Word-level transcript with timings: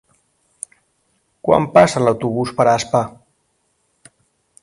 Quan 1.49 1.67
passa 1.75 2.01
l'autobús 2.05 2.55
per 2.61 2.67
Aspa? 2.73 3.05